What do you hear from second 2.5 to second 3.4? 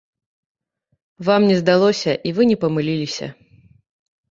не памыліліся.